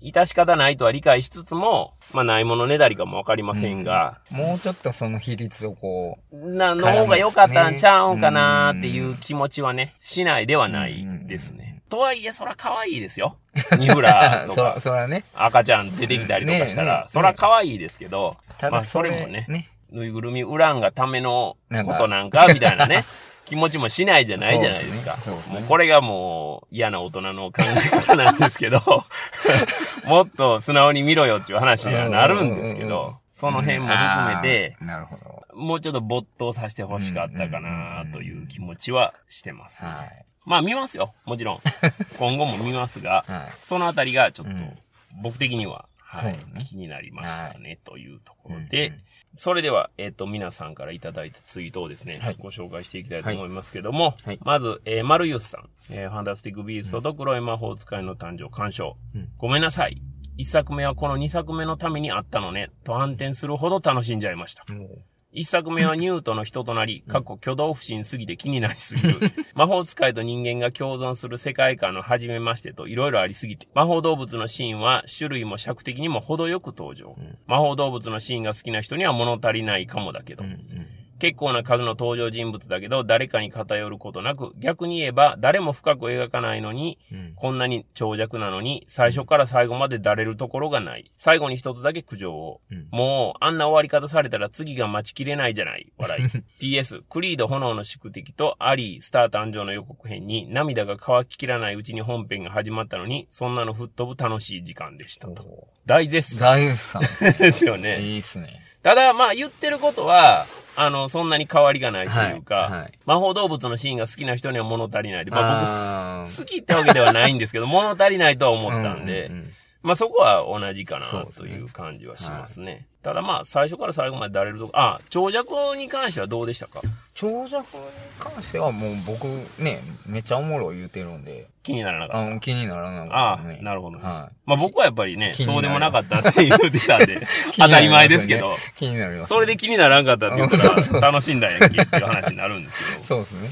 [0.00, 11.82] 致し方ないとは理解しつつも、まあないものねだりかもわかりませんが、もうちょっとその比率をこな、の方が良かったんちゃうんかなっていう気持ちはね、しないではないですね。
[11.88, 13.36] とはいえ、そら可愛いですよ。
[13.78, 15.24] ニフう、ラとか、 そらね。
[15.34, 19.68] 赤ちゃん出てきたりとかしたねらね、そら可愛いですけど、たまあだそれもねね。
[19.90, 23.04] ぬいぐるみ売らんがためのことなんか、みたいなね。
[23.50, 25.16] 気持ちもしないじゃないじゃないですか。
[25.16, 28.80] そうですねもうこれがもう嫌な大人の考え方なんですけど、
[30.06, 35.56] もっと素直に見ろよっていう話にはなるんですけど、その辺も含めて、なるほど。
[35.56, 40.24] もうちょっと没頭させて欲しかったかなという気持ちはしてます、ねはい。
[40.44, 41.12] まあ見ますよ。
[41.24, 41.60] もちろん。
[42.18, 43.52] 今後も見ますが、はい。
[43.64, 44.78] そのあたりがちょっとうん
[45.22, 49.02] 僕的には、はいね気になりましたね、というところうんで、うん
[49.36, 52.36] それでは、えっ、と、皆さんからいただいたツイートをですね、はい。
[52.38, 54.40] ご紹介していきたいと思いますけども、はい。
[54.42, 58.50] まず、えー、マルユスさん、えーファンタスティックビーストと黒い魔法使いの誕生。
[58.50, 59.28] 鑑賞、うん。
[59.38, 60.02] ごめんなさい。
[60.36, 64.64] 一作目はこの二作目のためにあったのね、と反転するほど楽しんじゃいました。
[64.72, 64.98] もう
[65.32, 69.14] 一作目はニュートの人となり、過去挙動不審すぎて気になりすぎる。
[69.54, 73.68] 魔法使いと人間が共存する世界観の初めましてと色々ありすぎて。
[73.72, 77.14] 魔法動物のシーンは種類も尺的にも程よく登場。
[77.16, 80.42] うん魔法動物のシーンが好きな人には物足りないかもだけど。
[80.42, 80.99] うんうん。
[81.20, 91.12] 結構な数の登場人物だけど、誰かに偏ることなく、逆に言えば、誰も深く描かないのに、うんこんなに長尺なのに、最初から最後までだれるところがない。
[91.16, 92.60] 最後に一つだけ苦情を。
[92.70, 95.92] うんもう、あんな終わり方されたら次が待ちきれないじゃない。
[95.98, 96.22] 笑い。
[96.60, 105.42] PS、クリード炎の宿敵とアリー、スター誕生の予告編に涙が乾ききらないうちに本編が始まったのに、そんなの吹っ飛ぶ楽しい時間でしたと。
[105.42, 107.02] お大絶ー賛大さん。
[107.38, 108.00] ですよね。
[108.00, 108.60] いいっすね。
[108.82, 110.46] ただ、まあ言ってることは、
[110.80, 112.92] あの、そんなに変わりがないというか、はいはい。
[113.06, 122.86] 魔法動物のシーンが好きな人には物足りないで、まああ僕、好きってわけではないんですけど、物足りないとは思ったんで、うううんまあそこは同じかなという感じはしますね。
[123.02, 126.82] ただまあ最初から最後までだれるとこ、あ、長尺に関してはどうでしたか？
[127.14, 127.82] 長尺に
[128.18, 129.24] 関してはもう僕
[129.58, 132.40] ね、めっちゃおもろい言うてるんで、気にならなかった。
[132.40, 133.60] 気にならなああかったね。
[133.62, 134.02] なるほどね。
[134.04, 137.20] はまあ僕はやっぱりね、そうでもなかったって言ってたんで、 い。
[137.56, 139.26] 当たり前ですけど、気になりますね。
[139.28, 140.58] それで気にならんかったって言った
[141.00, 143.48] ら楽しんだんやっけっていう話になるんですけど、 そうですね。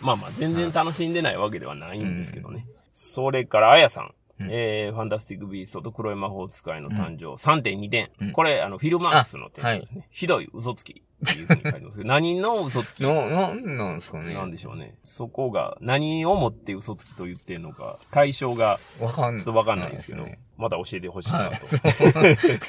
[0.00, 2.66] まあまあ全然楽しんでないわけではないんですけどね。
[2.92, 4.12] それから、あやさん。
[4.40, 8.10] うんえー、ファンタスティック・ビーストと黒い魔法使いの誕生、3.2点。
[8.20, 10.08] うんこれ、あの、フィルマークスの点数ですね。
[10.10, 13.02] ひどい嘘つきっていうふうに書いてますけど、 何の嘘つき？
[13.02, 14.34] な、なんなんですかね。
[14.34, 14.96] なんでしょうね。
[15.04, 18.80] そこが、何をもって嘘つきと言ってんのか、対象が。
[18.98, 21.66] ちょっとわかんないですけど、ねまた教えてほしいなはいと。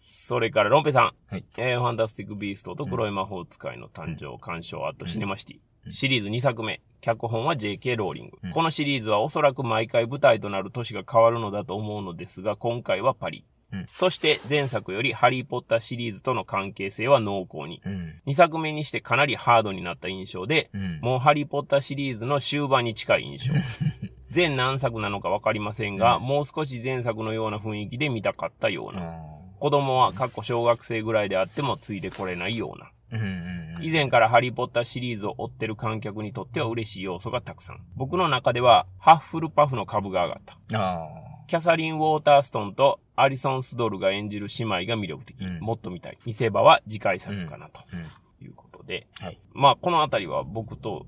[0.00, 1.12] それから、ロンペさん。
[1.28, 5.58] はいえー、ファンタスティック・ビーストと黒い魔法使いの誕生、鑑賞、あとシネマシティ。
[5.86, 6.80] うんシリーズ2作目。
[7.00, 7.94] 脚本は J.K.
[7.94, 13.44] ローリング、うんこのシリーズはおそらく毎回舞台となる都市が変わるのだと思うのですが、今回はパリ。
[13.72, 17.82] うんそして前作よりハリー・ポッターシリーズとの関係性は濃厚に。
[17.84, 18.14] うん。
[18.26, 21.00] 2作目にしてかなりハードになった印象で、うん。
[21.02, 23.54] もうハリー・ポッターシリーズの終盤に近い印象。
[24.30, 29.16] 全何作なのかわかりませんが、うんもう少し前作のような雰囲気で見たかったような。
[29.16, 32.90] あ子供は、過去小学生ぐらいであってもついてこれないような。
[33.12, 33.84] ーうんうんうん。
[33.84, 37.80] 以前からハリーポッターシリーズを追ってる観客にとっては嬉しい要素がたくさん。
[37.94, 40.78] 僕の中では、ハッフルパフの株が上がった。
[40.78, 41.06] あ
[41.46, 45.40] キャサリン・ウォーターストンとアリソン・スドルが演じる姉妹が魅力的。
[45.40, 46.18] うんもっと見たい。
[46.24, 47.84] 見せ場は次回作かなとあ。
[47.92, 48.44] うん。
[48.44, 49.06] いうことで。
[49.20, 49.40] はい。
[49.54, 51.06] まあ、このあたりは僕と。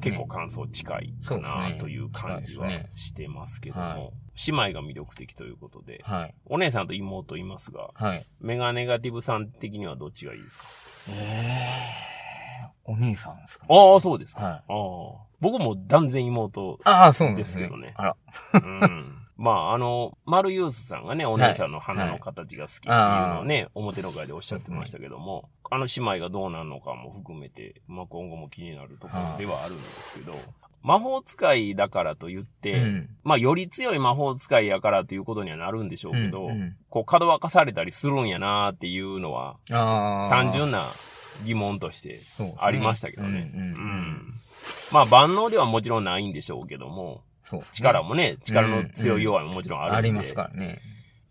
[0.00, 4.12] 結構感想近いかなという感じはしてますけどはも、
[4.46, 6.34] 姉妹が魅力的ということで、はい。
[6.46, 8.26] お姉さんと妹いますが、はい。
[8.40, 10.64] メガネガティブさん的にはどっちがいいですか？
[11.10, 14.42] えー、お兄さんですかああ、そうですか。
[14.42, 14.52] はい。
[14.54, 14.62] ああ
[15.40, 16.80] 僕も断然妹。
[16.84, 17.62] ああ、そうなんですね。
[17.62, 18.16] ですけどねあら。
[18.54, 19.18] うん。
[19.36, 30.34] まあ、あの、マルユースさんがね、お姉さんの花の形が好きっていうのをね、表の会でおっしゃってましたけども、あの姉妹がどうなるのかも含めて、まあ今後も気になるところではあるんですけど、
[30.84, 39.56] 魔法使いだからと言って、うんまあより強い魔法使いやからということにはなるんでしょうけど、うんうんこう、角沸かされたりするんやなっていうのは。
[39.68, 40.86] 単純な
[41.44, 42.20] 疑問として
[42.58, 43.50] ありましたけどね。
[43.54, 44.40] うんうんうん
[44.92, 47.64] まあ万能ではもちろんないんでしょうけども、そう。
[47.72, 49.96] 力もね、力の強い弱いももちろんあるんで。
[49.96, 50.80] ありますからね。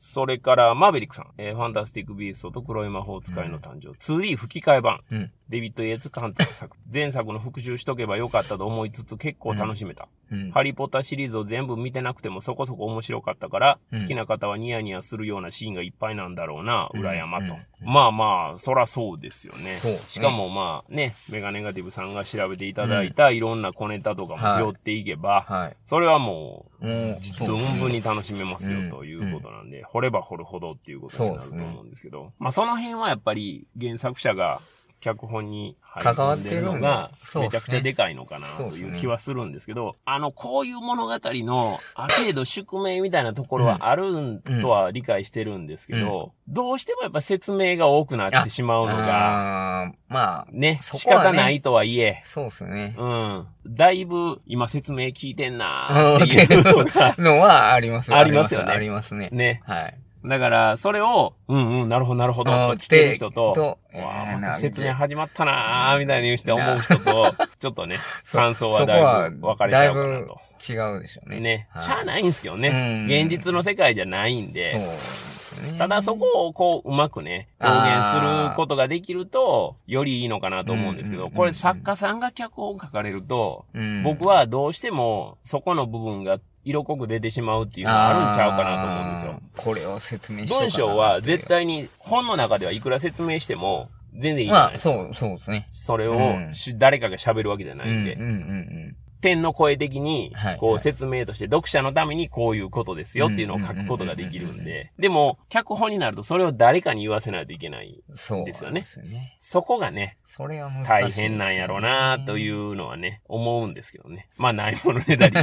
[0.05, 1.27] それから、マーベリックさん。
[1.37, 3.91] えーファンタスティック・ビーストと黒い魔法使いの誕生。
[3.91, 4.99] 2D 吹き替え版。
[5.09, 5.31] うん。
[5.47, 6.75] デビッド・イエーツ監督作。
[6.93, 10.09] 前作の復習しとけばよかったと思いつつ結構楽しめた。
[10.29, 10.51] うん。
[10.51, 17.53] ハリー・ポッターシリーズを全部見てなくてもそこそこ面白かったから、うん好きな方はニヤニヤするようなシーンがいっぱいなんだろうな、うん裏山と。
[17.53, 19.77] うんまあまあ、そらそうですよね。
[20.07, 25.77] しかもまあね、メガネガティブさんが調べていただいたいろんな小ネタとかも拾っていけば、はい。
[25.87, 28.85] それはもう、存分に楽しめますうん。
[28.85, 34.61] よということなんで、掘れば掘るほどっていうことになると思うんですけど、まあその辺はやっぱり原作者が
[35.03, 52.95] 脚本に入り込んでるのがめちゃくちゃでかいのかなという気はするんですけど、あの、こういう物語のある程度宿命みたいなところはあるんとは理解してるんですけど、どうしてもやっぱ説明が多くなってしまうのが、まあ、ね、仕方ないとはいえ、そうですね。
[52.97, 53.47] うん。
[53.67, 56.63] だいぶ今説明聞いてんなーっていう
[57.21, 58.71] のはありますありますよね。
[58.71, 59.29] ありますね。
[59.33, 59.61] ね。
[59.65, 59.97] はい。
[60.25, 70.39] だから、それを、うんうん、なるほど、なるほど、と聞ける人と、とわあ、説明始まったなー、みたいにして思う人と、 ちょっとね、 そ感想はだいぶ分かれちゃうかなと。
[70.65, 71.39] 違うでしょうね。
[71.41, 72.69] ね、はいしゃあないんですけどね。
[72.69, 75.77] うん現実の世界じゃないんそうで、ですよね。
[75.77, 89.41] ただそこをこう、うまくね、表現することができると、よりいいのかなと思うんですけど、これ作家さんが脚本を書かれると、うん、僕はどうしても、そこの部分が色濃く出てしまうっていうのがあるんちゃうかなと思うんですよ。
[89.57, 94.93] これを説明しようかな文章は絶対に本の中ではいくら説明しても全然いいじゃないまあ、ですか。
[94.93, 95.67] そう、そうですね。
[95.71, 108.03] それをうんし誰かが喋るわけじゃないんで、うん、うん、うん天の声的にはい、こうはい説明として読者のためにこういうことですよっていうのを書くことができるんで、でも、脚本になるとそれを誰かに言わせないといけない。
[108.07, 108.17] うん。
[108.17, 108.45] そう。
[108.45, 109.37] ですよねですよね。
[109.39, 110.89] そこがね、それは難しい、。
[110.89, 114.29] 大変なんやろうなといううのはね、思うんですけどね。
[114.37, 115.33] まあ、ないものねだり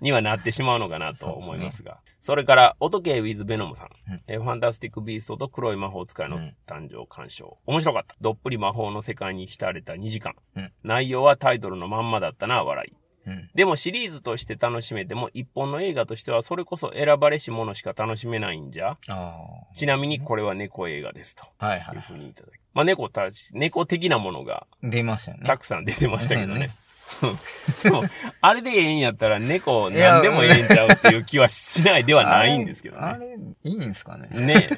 [0.00, 2.00] にはなってしまうのかなと思いますが。
[2.20, 3.88] それから、音系ウィズ・ベノムさん。
[3.88, 7.58] ファンタスティック・ビーストと黒い魔法使いの誕生鑑賞。
[7.66, 8.14] 面白かった。
[8.20, 10.34] どっぷり魔法の世界に浸れた2時間。
[10.56, 12.96] うん内容はタイトルのまんまだったな、笑い。
[13.26, 13.50] うん。
[13.54, 18.96] でもシリーズとして楽しめても、一本の映画としてはそれこそ選ばれし者しか楽しめないんじゃ？
[19.08, 19.36] あ
[19.74, 21.44] ちなみにこれは猫映画ですと。
[21.58, 21.66] あ。
[21.66, 22.52] はいはいいうふうにいただき。
[22.74, 25.46] まあ猫たち、猫的なものが出ましたよね。
[25.46, 26.70] たくさん出てましたけどね。
[27.82, 28.04] でも、
[28.40, 33.02] あれでええんやったら猫何でもええんちゃうっていう気はしないではないんですけどね。
[33.04, 34.68] あれ、あれいいんですかねね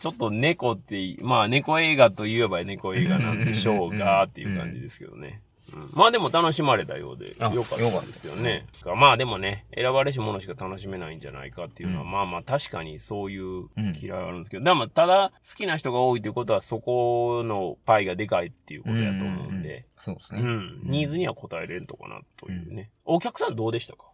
[0.00, 5.42] ちょっと猫って、まあ猫映画といえば猫映画なんでしょうが、っていう感じですけどね。
[5.74, 5.90] うん。
[5.92, 8.66] まあでも楽しまれたようであよかったですよね。
[8.96, 12.10] まあでもね、選ばれし者しか楽しめないんじゃないかっていうのは、うん。
[12.10, 20.40] まあまあ確かにそういううん嫌いはあるんですけど、でもただ好きな人が多いということはそこのパイがでかいっていうことやと思うんで、うそうですね。
[20.40, 22.90] ん、ニーズには応えれんとかなというね。
[23.04, 24.06] お客さんどうでしたか？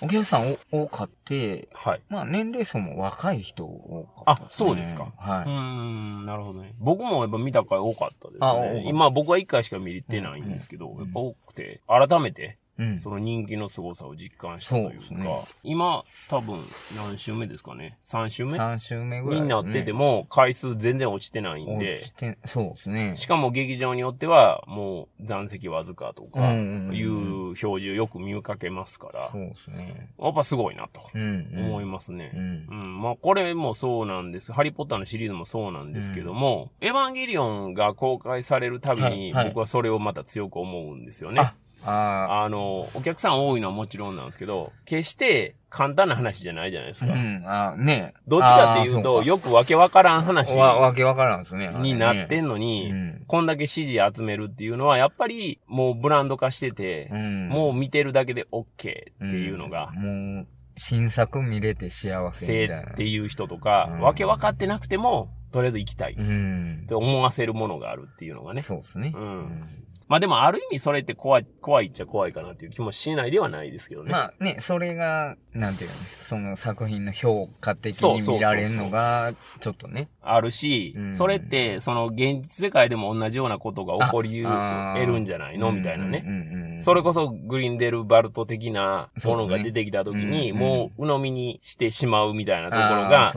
[0.00, 2.02] お客さんお多かって、はい。
[2.08, 6.74] まあ年齢層も若い人多かったあそうですかはうーん、なるほどね。
[6.78, 8.74] 僕もやっぱ見た回多かったです。
[8.74, 12.67] ね今僕は一回しか見てないんですけど、うんやっぱ多くて、改めてい。
[12.78, 13.00] うん。
[13.00, 16.58] その人気の凄さを実感したというか、そうですね今多分
[16.96, 19.48] 何週目ですかね ?3 週目？3週目ぐらいね。
[19.48, 23.16] なってても回数全然落ちてないんで落、ちてそうですね。
[23.16, 27.12] しかも劇場によってはもう残席わずかとかうんうんうんいう
[27.48, 30.10] 表示をよく見かけますからそ、うですね。
[30.18, 31.66] やっぱすごいなとうん、うん。
[31.66, 32.30] 思いますね。
[32.34, 32.74] うんう。
[32.74, 34.52] ん、まあこれもそうなんです。
[34.52, 41.40] ハリーポッターのシリーズもそうなんですけども、エヴァンゲリオンが公開されるたびに、はいはい僕はそれをまた強く思うんですよね。
[41.40, 47.14] あ、ああの、お客さん多いのはもちろんなんですけど、決して簡単な話じゃないじゃないですー、か。
[47.14, 51.72] うん、あねどっちかっていうと、よくわけわからん話わ、わけわからんですね。
[51.80, 53.24] になってんのに、うん。
[53.26, 57.48] こんだけ支持集めるっていうのは、やっぱりもうブランド化してて、うん。
[57.48, 62.92] もう見てるだけで OK っていうのが、うんもう、新作見れて幸せせみたいな。
[62.92, 66.94] っていう人とか、うんわけ分かってなくても、とりあえず行きたいっうんて。
[66.94, 68.62] 思わせるものがあるっていうのがね。
[68.62, 69.12] そうですね。
[69.14, 74.10] うんまあでもある意味それって怖い、怖いっちゃ怖いかなっていう気もしないではないですけどね。
[74.10, 80.08] まあね、それが、なんていうの、その作品の評価的に見られるのが、ちょっとね。
[80.22, 85.72] あるし、うんそれって、その現実世界でも同じようなことが起こり得るんじゃないの？
[85.72, 86.22] みたいなね。
[86.24, 86.67] うんうんうん。
[86.82, 93.32] それこそグリンデルバルト的なものが出てきた時に、もう鵜呑みにしてしまうみたいなところが。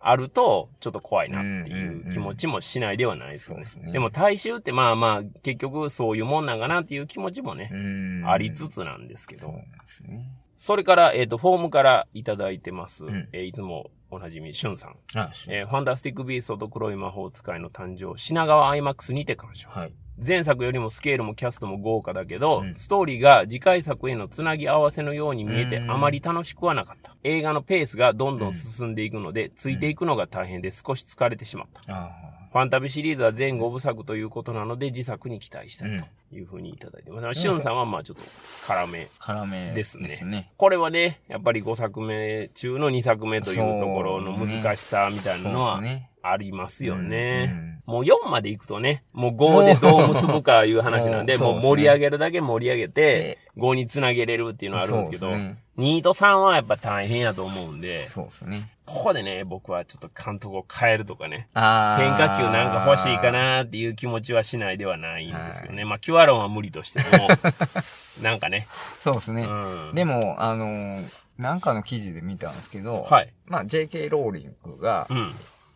[0.00, 3.64] あると、ちょっと怖いなっていう気持ちもしないではないですよね。
[3.64, 8.24] ですねでも大衆ってまあまあ、結局そういうもんなんかなっていう気持ちもね、うん。
[8.26, 9.42] ありつつなんですけど。
[9.42, 10.30] そうなんですね。
[10.58, 13.04] それから、えっ、と、フォームからいただいてます。
[13.04, 14.96] んえーいつもおなじみ、しゅんさん。
[15.14, 19.68] あ、えーファンタスティック・ビーストと黒い魔法使いの誕生、品川アイマックスにて鑑賞。
[19.68, 19.92] はい。
[20.22, 27.16] 前作よりもスケールもキャストも豪華だけど、うんストーリーが次回作へのつなぎ合わせのように見えてうんあまり楽しくはなかった。
[27.24, 31.80] 映画のペースがどんどん進んでいくので、ついていくのが大変で少し疲れてしまった。
[31.88, 37.40] あファンタビシリーズは全5部作ということなので、自作に期待したいというふうにいただいてます。
[37.40, 38.22] シュンさんはまあちょっと
[38.68, 39.08] 辛め。
[39.18, 40.52] あ、辛めですね。
[40.56, 46.10] これはね、やっぱり5作目中の2作目というところの難しさみたいなのはね。
[46.30, 47.52] ありますよね。
[47.68, 58.70] うんもう4まで行くとね、もう5でどう結ぶかいう話なんで、もう盛り上げるだけ盛り上げてで、5につなげれるっていうのはあるんですけど、そうですね2と3はやっぱ大変やと思うんで、そうですね。
[58.86, 61.48] ここでね、僕はちょっと監督を変えるとかね。
[61.52, 61.62] 変
[62.16, 63.32] 化球なんか欲しいか。
[63.32, 65.82] なっていう気持ちはしないではないんですよね。
[65.82, 67.28] はまあ、キュアロンは無理としても、
[68.22, 68.68] なんかね、
[69.00, 69.42] そうですね。
[69.42, 69.50] う
[69.92, 69.92] ん。
[69.94, 73.32] でも、あのーなんかの記事で見たんですけど、はい。
[73.46, 75.34] まあ、JK ローリングがうん。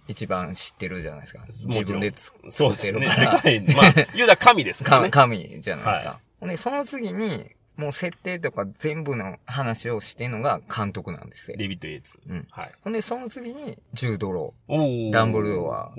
[0.09, 1.45] 一番知ってるじゃないですか。
[1.67, 2.13] 自分で。
[2.17, 3.41] 作ってるか世ら。
[3.41, 5.11] 界、まあ、 言うたら神ですからね。
[5.11, 6.09] 神じゃないですか。
[6.09, 11.57] はほんで、その次に、もう設定とか全部の話をしてるのが監督なんですよ。
[11.57, 12.19] デビッド・エイツ。
[12.29, 12.47] うん。
[12.51, 12.73] はい。
[12.83, 15.93] ほんで、その次に、ジュードロおーダンブルドア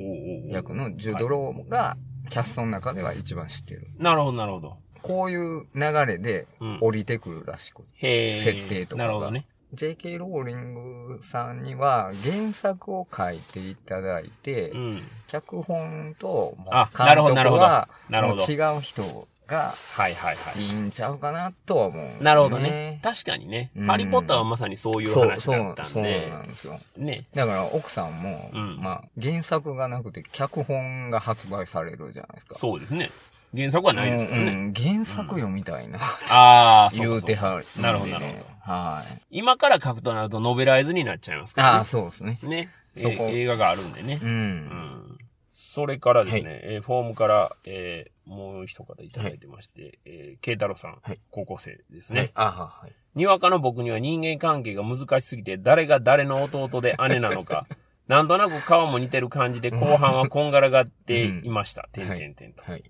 [0.47, 1.95] 役のジュードローが、
[2.29, 3.87] キャストの中では一番知ってる。
[3.97, 4.77] なるほど、なるほど。
[5.01, 7.83] こういう流れでうん降りてくるらしく。
[7.95, 9.45] へー設定とかがなるほどね。
[9.73, 15.03] JK ローリングさんには原作を書いていただいて、うん。
[15.27, 22.17] 脚本と、監なるほどなるほど督は、違う人がはいはいんちゃうかなとは思うね。
[22.21, 22.99] なるほどね。
[23.03, 23.71] 確かにね。
[23.75, 26.29] うんハリーポッターはまさにそういう話そうだった、んそうで。
[26.29, 26.79] なんですよ。
[26.97, 27.25] ね。
[27.33, 32.55] だから奥さんも、うんまあ原作がなくて脚本が発売されるじゃないですか。
[32.55, 33.09] そうですね。
[33.55, 34.43] 原作はないですからね。
[34.43, 38.45] うんうん原作よみたいな、ああ、そうか言うてはる、なるほどなるほど。
[38.71, 39.21] はい。
[39.31, 41.77] 今から書くとなるとノベライズになっちゃいますからね。
[41.79, 42.39] ああ、そうですね。
[42.43, 42.69] ね。
[42.95, 44.25] えそこ映画があるんでねう。。
[44.25, 44.31] うん
[44.67, 45.17] ん。
[45.53, 52.19] それからですね、はいえーフォームから、えーもう一方いただいてまして、えー、慶太郎さん、はい高校生ですね。
[52.19, 52.31] はい。
[52.35, 52.91] あははい。
[53.15, 57.65] にわかの僕には人間関係が難しすぎて、誰が誰の弟で姉なのか、
[58.09, 61.87] なんとなく顔も似てる感じで、後半はこんがらがっていました。
[61.93, 62.63] てんてんてんと。
[62.63, 62.83] はい。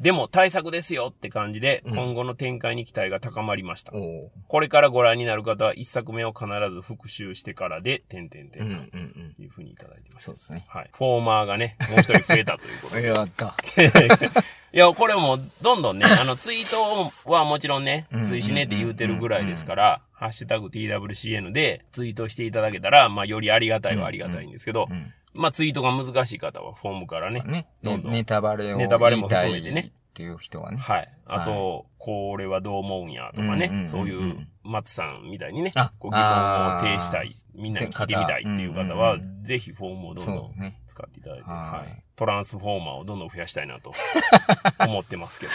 [0.00, 3.92] でも対策ですよって感じで、うん今後の展開に期待が高まりました。
[3.92, 9.34] これからご覧になる方は一作目を必ず復習してからで、てんてんてうんうんんうん。
[9.36, 10.24] というふうにいただいてます。
[10.24, 10.64] そうですね。
[10.68, 10.90] はい。
[10.94, 13.08] フォーマーがね、もう一人増えたということで。
[13.12, 13.54] やった。
[14.74, 25.12] いや、これもうどんどんね、 あの、ツイートはもちろんねうん、追試ねって言うてるぐらいですから、ハッシュタグ TWCN でツイートしていただけたら、まあ、よりありがたいはありがたいんですけど、うん。
[25.34, 27.66] まあ、ツイートが難しい方はフォームからね、ね。
[27.82, 30.78] どんどんネタバレをネタバレも含めてねっていう人はね。
[30.78, 31.08] はい。
[31.34, 40.74] あと、これはどう思うんやとかね、そういう、松さんみたいにねあ、ご疑問を呈したい、みんなに聞いてみたいっていう方は、ぜひフォームをどんどん。
[40.92, 42.02] 使っていただいて、はいはい。
[42.16, 43.92] トランスフォーマーをどんどん増やしたいなと
[44.78, 45.52] 思ってますけど。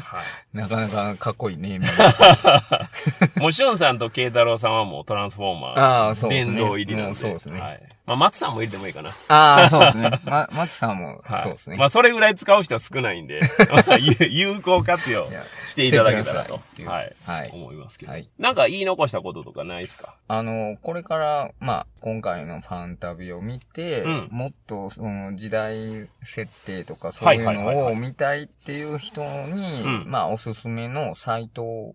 [0.00, 0.56] はい。
[0.56, 1.80] なかなかかっこいいネーミン
[3.34, 3.40] グ。
[3.40, 6.44] もう、しゅんさんと慶太郎さんはもうトランスフォーマー。
[6.46, 7.18] 殿堂入りなんで。
[7.18, 7.60] そうですね。
[7.60, 7.82] はい。
[8.06, 9.10] まあ、松さんも入れてもいいかな。
[9.28, 10.10] ああ、そうですね。
[10.24, 11.42] ま、松さんも、はい。
[11.42, 11.76] そうですね。
[11.76, 13.40] まあ、それぐらい使う人は少ないんで、
[14.30, 15.28] 有効活用
[15.68, 17.16] していただけたらとはい。
[17.24, 18.12] はい思いますけど。
[18.12, 20.16] はいなんか言い残したこととかないですか？
[20.28, 31.94] あの、これから、まあ、今回のファン旅を見て、うんもっと、その、時代設定とか、そうはいいうのを見たいっていう人に、うんまあ、おすすめのサイト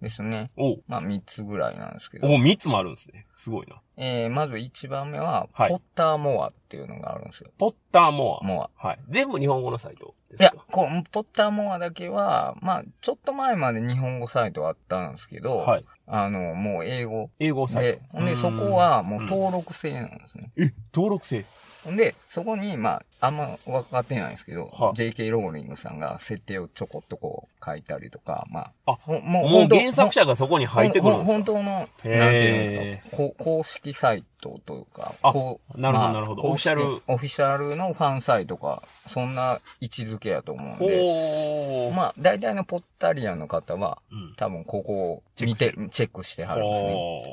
[0.00, 0.50] ですね。
[0.88, 2.28] まあ、3つぐらいなんですけど。
[2.28, 3.26] おう三つもあるんですね。
[3.42, 3.80] すごいな。
[3.96, 7.50] えー、まず1番目は、はいポッターモアっていうのがあるんですよ。
[7.58, 8.46] ポッターモア。
[8.46, 8.70] モア。
[8.76, 8.98] はい。
[9.08, 15.84] 全部日本語のサイトでいやこうポッターモアだけは、まあ、ちょっと前まで日本語サイトあったんですけど、はい。
[16.06, 20.52] あの、もう英語英語サイでト。、ほんで、うんそこはもう登録制なんですね。
[20.56, 21.44] え、登録制？
[21.84, 31.32] ほんで、そこに、まあ、あんま分かってないんですけど、は JK ローリングさんが設定をちょこっとこう書いたりとか、まあ、あほももう本当原作者がそこに入ってくるんですか？
[31.32, 41.92] 本当の、なんていうんですか、こ公式サイトというか、あこうなるほどまあなるほどオフィシャルオフィシャルのファンサイトか、そんな位置づけやと思うんで。
[41.94, 44.34] まあ、大体のポッタリアンの方は、うん。
[44.36, 46.80] 多分ここを見て、チェックしてはるんで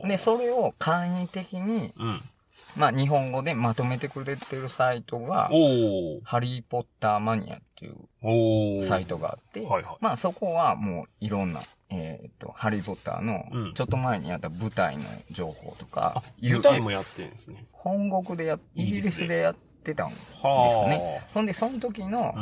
[0.02, 0.10] すね。
[0.10, 2.22] で、それを簡易的に、うん。
[2.80, 5.50] まあ、日本語でまとめてくれてるサイトが。
[6.24, 8.86] ハリーポッターマニアっていう。
[8.86, 9.98] サイトがあって、はいはい。
[10.00, 17.66] まあそこはもういろんな、えっ、と、ハリーポッターのうん、ちょっと前にやった舞台の情報とかう舞台もやってるんですね。
[17.74, 21.22] 本国でや、イギリスでやってたんですかはね。
[21.34, 22.34] ほんで、その時の。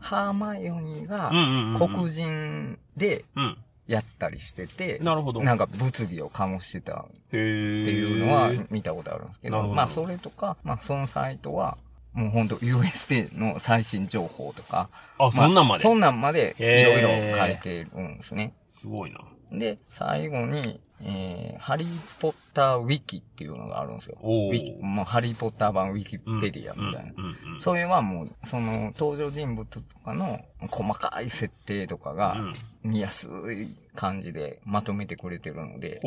[0.00, 1.94] ハーマイオニーがうんうんうん。
[1.94, 3.58] 黒人でうん。
[3.94, 5.42] やったりしてて、なるほど。
[5.42, 7.06] なんか物議を醸してたっ。
[7.30, 11.78] ていうのは見たことあるんですけど、まあそれとか、まあそのサイトは、
[12.12, 15.82] もうほんと USA の最新情報とか、あ、そんなんまで？
[15.82, 18.54] そんなんまでいろいろ書いてるんですね。
[18.70, 19.20] すごいな。
[19.50, 24.18] で、最後に、えー、ハリーポッターウィキっていうのがあるんですよ。
[24.22, 27.12] ウィキ、もうハリーポッター版ウィキうんペディアみたいな。
[27.60, 30.40] それはもう、その登場人物とかの
[30.70, 32.54] 細かい設定とかがうん。
[32.82, 36.00] 見やすい感じでまとめてくれてるので。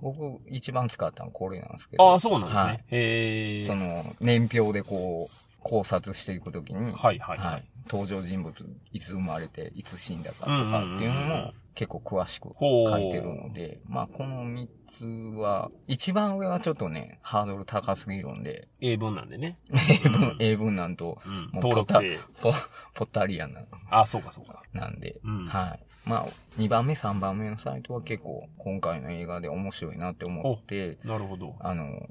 [0.00, 3.64] 僕一番使ったのこれなんですけど、ああ、そうなんですね。
[3.64, 3.66] はい。
[3.66, 7.64] その年表でこう考察していくときに、はいはいははいい。
[7.90, 8.54] 登場人物
[8.92, 14.66] いつ生まれていつ死んだかとかっていうのも結構詳しく書いてるので、まあこの3
[14.98, 19.58] つは、一番上はちょっとね、ハードル高すぎるんで、英文なんでね。
[20.04, 21.34] 英文、英文なんとうん。
[21.34, 22.18] もう登録制。
[22.40, 22.52] ポ
[22.94, 24.62] ポッタリアンなあ、そうかそうか。
[24.72, 25.86] なんで、うんはい。
[26.08, 26.28] まあ、
[26.58, 31.56] 2番目、3番目のサイトは結構今回の映画で面白いなって思って、なるほど。
[31.58, 32.08] あの、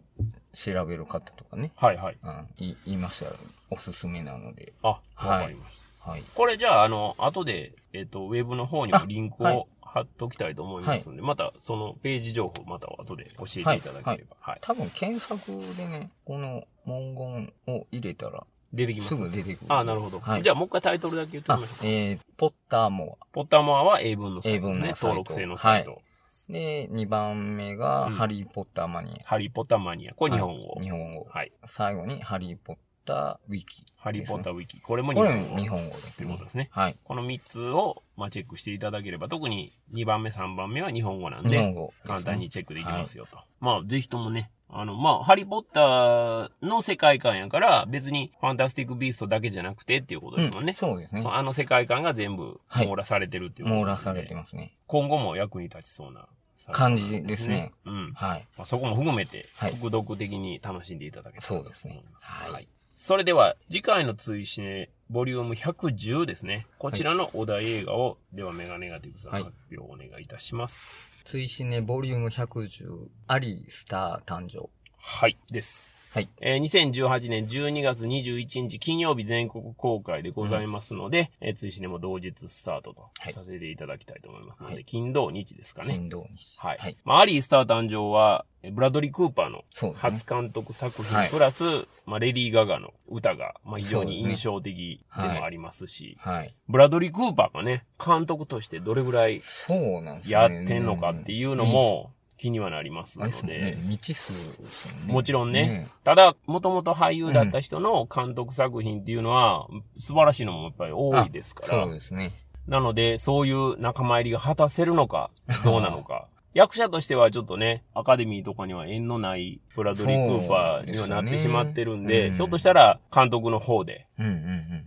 [0.53, 2.17] 調べる方とかね、はいはい。
[2.21, 3.31] うん、い言いましたら
[3.69, 6.11] おすすめなので、あ、わはいかりました。
[6.11, 6.23] はい。
[6.35, 14.35] これじゃあ、あの、後で、えっ、と、ウェブの方にもリンクを貼っときたいと思いますので、またそのページ情報また後で教えていただければ。
[14.41, 14.59] はい。
[14.59, 19.21] 多分検索でね、この文言を入れたら出てきますす。
[19.21, 19.65] ぐ出てくる。
[19.69, 20.19] あ、なるほど。
[20.19, 20.43] はい。
[20.43, 21.85] じゃあ、もう一回タイトルだけ言ってみあましょうか。
[21.85, 24.95] えー、ポッターモポッターモアは英文のサイトですね。
[25.01, 26.01] 登録制のサイト。
[26.49, 26.51] ア。
[26.51, 30.13] で、2番目が、うんハリーポッターマニハリーポッターマニア。
[30.13, 30.27] こア。
[30.29, 30.67] れ日本語。
[30.73, 31.25] はい日本語。
[31.29, 31.53] はい。
[31.69, 33.85] 最後に、ハリーポッターウィキ。
[33.95, 34.81] ハリーポッターウィキ。
[34.81, 35.49] これも日これ本語。
[35.55, 36.45] も日本語ですということね。
[36.45, 36.69] ですね。
[36.71, 36.97] はい。
[37.03, 41.89] この3つを、まあ、チェックしていただければ、特に2番目、3番目は日本語なんで、ですね。
[42.05, 43.37] 簡単にチェックできますよと。
[43.59, 50.71] まあ、ぜひともね、あの、まあ、ハリーポッターの世界観やから、別にファンタスティックビーストだけじゃなくてっていうことですもんね。
[50.71, 51.23] うんそうですね。
[51.25, 54.73] あの世界観が全部はい網羅されてるっていうこと網羅されてますね。
[54.87, 56.27] 今後も役に立ちそうな
[56.71, 57.73] 感じですね。
[57.85, 58.13] うん。
[58.13, 58.47] はい。
[58.57, 61.81] まあ、そこも含めて、はい副読的に楽しんでいただけたらと思います。
[61.81, 62.03] そうですね
[62.51, 66.67] はいそれでは、次回の追試ね、ボリューム110ですね。
[66.79, 70.93] こちらのお題映画を、ではメガネガティブさんはい発表お願いいたします。
[71.25, 74.69] 追試ねボリューム110、アリースター誕生。
[74.97, 75.94] はい、です。
[76.15, 76.29] はい。
[76.39, 85.89] えー2018年12月21日金曜日全国公開でございますので、えー追試ねも同日スタートとはいさせていただきたいと思いますので、はい金土日ですかね。
[85.95, 86.55] 金土日。
[86.57, 86.77] はい。
[86.79, 86.97] はい。
[87.03, 90.25] まあ、アリースター誕生は、えーブラドリー・クーパーの初。
[90.25, 91.63] 監督作品、はいプラス、
[92.05, 96.55] まあ、レディー・ガガの歌が、まあ、非常に印象的でもありますし、はい。
[96.69, 100.33] ブラドリー・クーパーがね、監督としてどれぐらいそうなんですね。
[100.33, 103.77] やってんのかっていうのも気にはなりますのですもんねで、。
[103.77, 105.13] 未知数ですもんね。
[105.13, 109.67] もちろんねただ、もともと俳優だった人の監督作品っていうのは、
[109.97, 112.31] 素晴らしいのもやっぱり多いですからそう、ですね。
[112.67, 115.29] なので、そういう仲間入りが果たせるのか、
[115.63, 116.27] どうなのか。
[116.55, 124.07] 役者としてはちょっとね、アカデミーとかには縁のないブラドリー・クーパーにはなってしまってるんで、でねうんひょっとしたら監督の方で。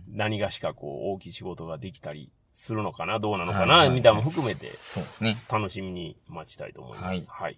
[0.07, 5.37] 何がしかこう大きい仕事ができたりするのかな、どうなのかな、みたいなのも含めてそうですね。
[5.49, 7.07] 楽しみに待ちたいと思います。
[7.07, 7.57] はいはい。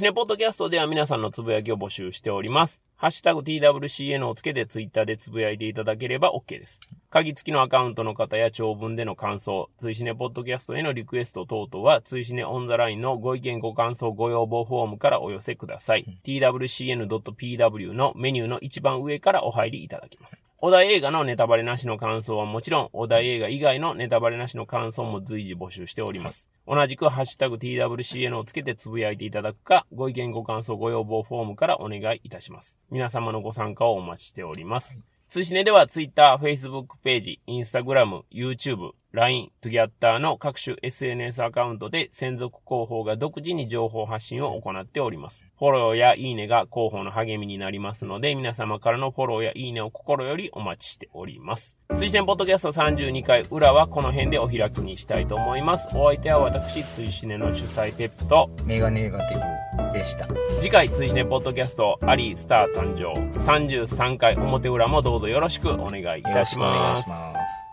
[0.00, 2.80] ねポッドキャストでは皆さんのつぶやきを募集しております。
[2.96, 6.80] ハッシュタグ TWCN をつけてツイッターでつぶやいていただければ OK です。
[7.10, 16.20] 鍵付きのアカウントの方や長文での感想、追試ねポッドキャストへのリクエスト等々は、追試ねオンザラインのご意見ご感想ご要望フォームからお寄せください。
[16.24, 20.47] twcn.pw のメニューの一番上からお入りいただけます。
[20.60, 26.50] お題映画のネタバレなしの感想はもちろん、お題映画以外のネタバレなしの感想も随時募集しております。
[26.66, 32.80] 同じくハッシュタグ TWCN をつけてつぶやいていただくか、ご意見ご感想ご要望フォームからお願いいたします。
[32.90, 34.98] 皆様のご参加をお待ちしております。
[35.28, 45.46] 通信ねでは Twitter、Facebook ページ、Instagram、YouTube、LINE、Twitter の各種 SNS アカウントで専属広報が独自に情報発信を行っております。
[45.58, 51.78] フォローやいいねが広報の励みになりますので、皆様からのフォローやいいねを心よりお待ちしております。
[51.96, 55.88] 追試ねポッドキャスト32回裏はこの辺でお開きにしたいと思います。
[55.96, 60.26] お相手は私、追試ねの主催ペップと、メガネガティブでした。
[60.60, 67.08] 次回追試ねポッドキャストアリースター誕生33回表裏もどうぞよろしくお願いいよろたししくお願いますし。
[67.08, 67.32] ま
[67.64, 67.67] す。